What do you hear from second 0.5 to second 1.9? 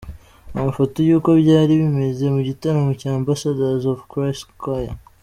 Amafoto y'uko byari